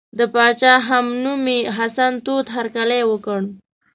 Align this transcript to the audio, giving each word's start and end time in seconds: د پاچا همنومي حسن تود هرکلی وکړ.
د 0.19 0.21
پاچا 0.33 0.73
همنومي 0.87 1.59
حسن 1.77 2.13
تود 2.25 2.45
هرکلی 2.55 3.01
وکړ. 3.11 3.39